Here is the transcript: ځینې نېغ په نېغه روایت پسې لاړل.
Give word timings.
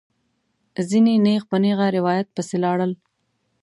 ځینې 0.89 1.13
نېغ 1.25 1.41
په 1.49 1.57
نېغه 1.63 1.87
روایت 1.97 2.27
پسې 2.35 2.57
لاړل. 2.63 2.91